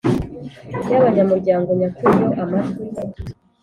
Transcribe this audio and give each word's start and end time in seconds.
y 0.89 0.93
abanyamuryango 0.99 1.69
nyakuri 1.79 2.13
Iyo 2.17 2.29
amajwi 2.43 2.81